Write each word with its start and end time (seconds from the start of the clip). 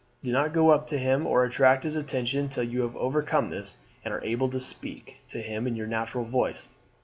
Do 0.23 0.31
not 0.31 0.51
go 0.51 0.71
up 0.71 0.87
to 0.87 0.97
him 0.97 1.27
or 1.27 1.43
attract 1.45 1.83
his 1.83 1.95
attention 1.95 2.49
till 2.49 2.63
you 2.63 2.81
have 2.81 2.95
overcome 2.95 3.51
this 3.51 3.75
and 4.03 4.11
are 4.11 4.23
able 4.23 4.49
to 4.49 4.59
speak 4.59 5.17
to 5.27 5.39
him 5.41 5.67
in 5.67 5.75
your 5.75 5.85
natural 5.85 6.25
voice. 6.25 6.69